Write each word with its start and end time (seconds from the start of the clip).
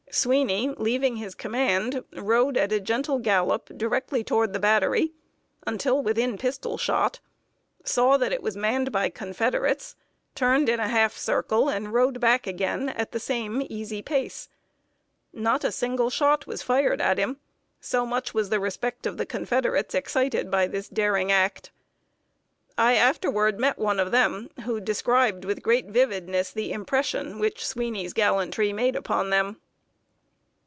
Sweeney, 0.13 0.67
leaving 0.75 1.15
his 1.15 1.33
command, 1.33 2.03
rode 2.13 2.57
at 2.57 2.73
a 2.73 2.81
gentle 2.81 3.17
gallop 3.17 3.69
directly 3.77 4.25
toward 4.25 4.51
the 4.51 4.59
battery 4.59 5.13
until 5.65 6.03
within 6.03 6.37
pistol 6.37 6.77
shot, 6.77 7.21
saw 7.85 8.17
that 8.17 8.33
it 8.33 8.43
was 8.43 8.57
manned 8.57 8.91
by 8.91 9.07
Confederates, 9.07 9.95
turned 10.35 10.67
in 10.67 10.81
a 10.81 10.89
half 10.89 11.15
circle, 11.15 11.69
and 11.69 11.93
rode 11.93 12.19
back 12.19 12.45
again 12.45 12.89
at 12.89 13.13
the 13.13 13.21
same 13.21 13.65
easy 13.69 14.01
pace. 14.01 14.49
Not 15.31 15.63
a 15.63 15.71
single 15.71 16.09
shot 16.09 16.45
was 16.45 16.61
fired 16.61 16.99
at 16.99 17.17
him, 17.17 17.37
so 17.79 18.05
much 18.05 18.33
was 18.33 18.49
the 18.49 18.59
respect 18.59 19.05
of 19.07 19.15
the 19.15 19.25
Confederates 19.25 19.95
excited 19.95 20.51
by 20.51 20.67
this 20.67 20.89
daring 20.89 21.31
act. 21.31 21.71
I 22.77 22.95
afterward 22.95 23.61
met 23.61 23.79
one 23.79 23.97
of 23.97 24.11
them, 24.11 24.49
who 24.65 24.81
described 24.81 25.45
with 25.45 25.63
great 25.63 25.85
vividness 25.87 26.51
the 26.51 26.73
impression 26.73 27.39
which 27.39 27.65
Sweeney's 27.65 28.11
gallantry 28.11 28.73
made 28.73 28.97
upon 28.97 29.29
them. 29.29 29.55